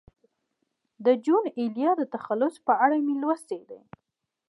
[1.05, 3.79] د جون ایلیا د تخلص په اړه مې لوستي دي.